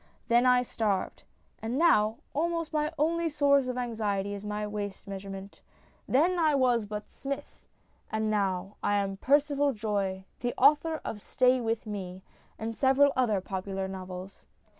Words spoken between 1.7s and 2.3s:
now